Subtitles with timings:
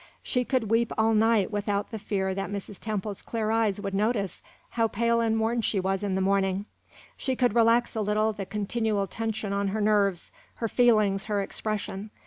[0.23, 2.79] She could weep all night without the fear that Mrs.
[2.79, 6.65] Temple's clear eyes would notice how pale and worn she was in the morning;
[7.15, 12.09] she could relax a little the continual tension on her nerves, her feelings, her expression.